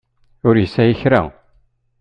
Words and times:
Ur 0.47 0.55
yesɛi 0.57 0.95
kra. 1.01 1.21